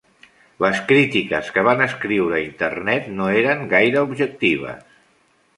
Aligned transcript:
Les 0.63 0.79
crítiques 0.91 1.51
que 1.57 1.65
van 1.67 1.83
escriure 1.87 2.37
a 2.39 2.43
Internet 2.47 3.13
no 3.21 3.31
eren 3.43 3.63
gaire 3.75 4.05
objectives. 4.11 4.85